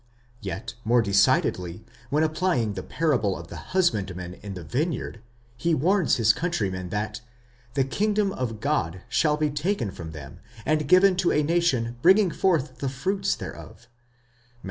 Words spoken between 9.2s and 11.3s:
be taken from them, and given